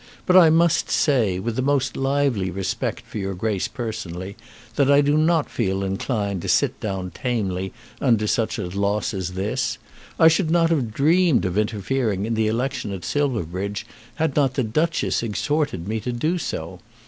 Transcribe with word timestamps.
But 0.25 0.35
I 0.35 0.49
must 0.49 0.89
say, 0.89 1.37
with 1.37 1.55
the 1.55 1.61
most 1.61 1.95
lively 1.95 2.49
respect 2.49 3.01
for 3.05 3.19
your 3.19 3.35
Grace 3.35 3.67
personally, 3.67 4.35
that 4.75 4.89
I 4.89 4.99
do 4.99 5.15
not 5.15 5.47
feel 5.47 5.83
inclined 5.83 6.41
to 6.41 6.47
sit 6.49 6.79
down 6.79 7.11
tamely 7.11 7.71
under 8.01 8.25
such 8.25 8.57
a 8.57 8.67
loss 8.67 9.13
as 9.13 9.33
this. 9.33 9.77
I 10.17 10.27
should 10.27 10.49
not 10.49 10.71
have 10.71 10.91
dreamed 10.91 11.45
of 11.45 11.55
interfering 11.55 12.25
in 12.25 12.33
the 12.33 12.47
election 12.47 12.91
at 12.91 13.05
Silverbridge 13.05 13.85
had 14.15 14.35
not 14.35 14.55
the 14.55 14.63
Duchess 14.63 15.21
exhorted 15.21 15.87
me 15.87 15.99
to 15.99 16.11
do 16.11 16.39
so. 16.39 16.79